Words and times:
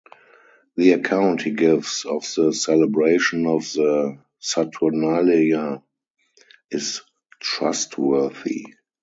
The 0.77 0.93
account 0.93 1.43
he 1.43 1.51
gives 1.51 2.05
of 2.05 2.23
the 2.35 2.53
celebration 2.53 3.45
of 3.45 3.71
the 3.73 4.17
Saturnalia 4.39 5.83
is 6.71 7.03
trustworthy. 7.39 8.65